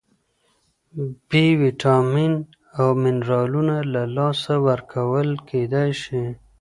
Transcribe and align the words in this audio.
بی 1.27 1.45
ویټامین 1.61 2.33
او 2.77 2.87
منرالونه 3.01 3.75
له 3.93 4.03
لاسه 4.15 4.53
ورکول 4.67 5.29
کېدای 5.49 5.89
شي. 6.01 6.23